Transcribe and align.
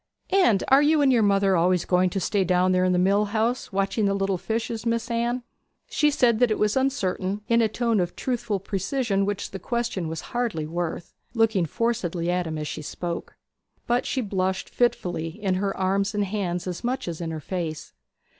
'And 0.31 0.63
are 0.69 0.81
you 0.81 1.03
and 1.03 1.13
your 1.13 1.21
mother 1.21 1.55
always 1.55 1.85
going 1.85 2.09
to 2.09 2.19
stay 2.19 2.43
down 2.43 2.71
there 2.71 2.83
in 2.83 2.91
the 2.91 2.97
mill 2.97 3.25
house 3.25 3.71
watching 3.71 4.05
the 4.05 4.15
little 4.15 4.39
fishes, 4.39 4.83
Miss 4.83 5.11
Anne?' 5.11 5.43
She 5.89 6.09
said 6.09 6.39
that 6.39 6.49
it 6.49 6.57
was 6.57 6.75
uncertain, 6.75 7.41
in 7.47 7.61
a 7.61 7.67
tone 7.67 7.99
of 7.99 8.15
truthful 8.15 8.59
precision 8.59 9.27
which 9.27 9.51
the 9.51 9.59
question 9.59 10.07
was 10.07 10.21
hardly 10.33 10.65
worth, 10.65 11.13
looking 11.35 11.67
forcedly 11.67 12.31
at 12.31 12.47
him 12.47 12.57
as 12.57 12.67
she 12.67 12.81
spoke. 12.81 13.35
But 13.85 14.07
she 14.07 14.21
blushed 14.21 14.71
fitfully, 14.71 15.27
in 15.39 15.53
her 15.61 15.77
arms 15.77 16.15
and 16.15 16.25
hands 16.25 16.65
as 16.65 16.83
much 16.83 17.07
as 17.07 17.21
in 17.21 17.29
her 17.29 17.39
face. 17.39 17.93